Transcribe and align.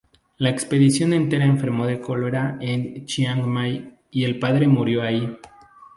La 0.39 0.49
expedición 0.49 1.13
entera 1.13 1.45
enfermó 1.45 1.85
de 1.85 2.01
cólera 2.01 2.57
en 2.59 3.05
Chiang 3.05 3.45
Mai 3.47 3.99
y 4.09 4.23
el 4.23 4.39
padre 4.39 4.67
murió 4.67 5.03
allí. 5.03 5.29